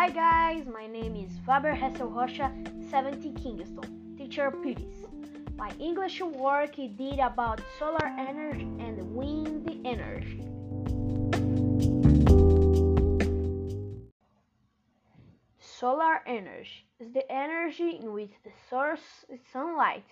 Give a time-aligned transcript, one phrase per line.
[0.00, 2.52] Hi guys, my name is Faber Hessel Rocha,
[2.88, 5.02] 70 Kingston, teacher Pires.
[5.56, 10.44] My English work did about solar energy and wind energy.
[15.58, 20.06] Solar energy is the energy in which the source is sunlight,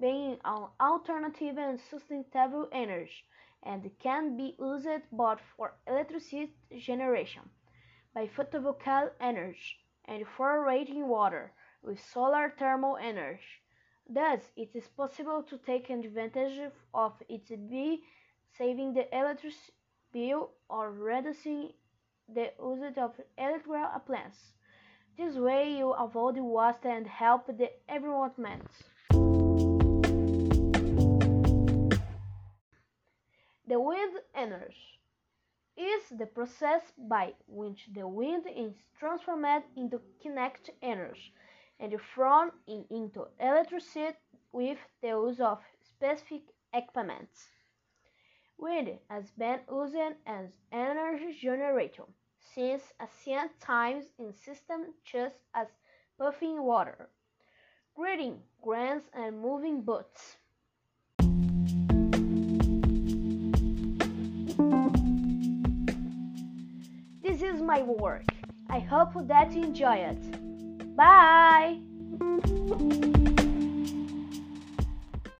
[0.00, 3.24] being an alternative and sustainable energy,
[3.64, 7.42] and can be used both for electricity generation
[8.14, 11.52] by photovoltaic energy and for raising water
[11.82, 13.40] with solar thermal energy.
[14.08, 17.98] Thus, it is possible to take advantage of it by
[18.58, 19.72] saving the electricity
[20.12, 21.72] bill or reducing
[22.28, 24.52] the usage of electrical appliances.
[25.16, 28.68] This way you avoid waste and help the environment.
[33.66, 35.00] The wind energy
[35.76, 41.32] is the process by which the wind is transformed into kinetic energy
[41.80, 44.16] and from it into electricity
[44.52, 46.42] with the use of specific
[46.72, 47.28] equipment.
[48.58, 52.04] Wind has been used as energy generator
[52.38, 55.68] since ancient times in systems such as
[56.18, 57.10] pumping water,
[57.94, 60.36] grading grains, and moving boats.
[67.42, 68.22] This is my work.
[68.70, 70.94] I hope that you enjoy it.
[70.94, 71.80] Bye!